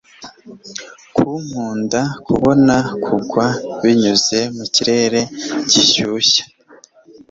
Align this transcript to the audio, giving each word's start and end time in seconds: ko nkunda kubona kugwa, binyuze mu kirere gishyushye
ko 1.15 1.27
nkunda 1.45 2.01
kubona 2.25 2.75
kugwa, 3.05 3.45
binyuze 3.81 4.39
mu 4.55 4.65
kirere 4.73 5.21
gishyushye 5.69 6.41